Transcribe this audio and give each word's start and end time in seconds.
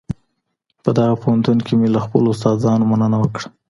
په 0.83 0.89
دغه 0.97 1.13
پوهنتون 1.21 1.57
کي 1.65 1.73
مي 1.79 1.87
له 1.95 1.99
خپلو 2.05 2.27
استادانو 2.33 2.89
مننه 2.91 3.17
وکړه. 3.19 3.47